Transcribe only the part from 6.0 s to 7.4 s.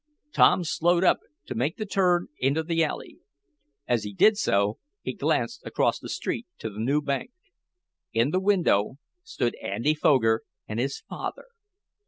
street to the new bank.